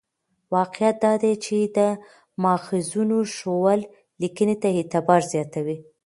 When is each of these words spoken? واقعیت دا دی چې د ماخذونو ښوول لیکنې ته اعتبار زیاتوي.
واقعیت 0.55 0.95
دا 1.05 1.13
دی 1.23 1.33
چې 1.45 1.55
د 1.77 1.79
ماخذونو 2.43 3.17
ښوول 3.35 3.81
لیکنې 4.21 4.55
ته 4.61 4.67
اعتبار 4.77 5.21
زیاتوي. 5.33 5.77